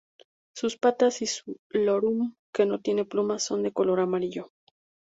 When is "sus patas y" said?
0.55-1.27